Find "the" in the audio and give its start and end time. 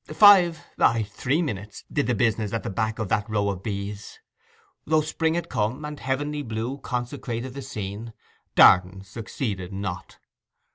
2.07-2.15, 2.63-2.71, 7.53-7.61